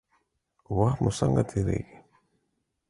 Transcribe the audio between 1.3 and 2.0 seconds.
تیریږي؟